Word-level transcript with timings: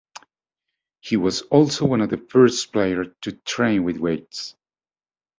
He 1.01 1.15
was 1.15 1.43
also 1.43 1.85
one 1.85 2.01
of 2.01 2.09
the 2.09 2.17
first 2.17 2.73
players 2.73 3.09
to 3.21 3.33
train 3.33 3.83
with 3.83 3.97
weights. 3.97 4.55